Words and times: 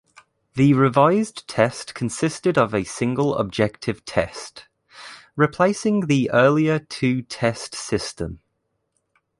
The 0.55 0.73
revised 0.73 1.47
test 1.47 1.93
consisted 1.93 2.57
of 2.57 2.73
a 2.73 2.83
single 2.85 3.35
objective 3.35 4.03
test, 4.03 4.65
replacing 5.35 6.07
the 6.07 6.31
earlier 6.31 6.79
two-test 6.79 7.75
system. 7.75 8.39